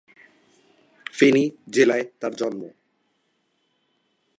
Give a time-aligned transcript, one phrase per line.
[1.13, 1.43] ফেনী
[1.69, 2.61] জেলায় তাঁর জন্ম।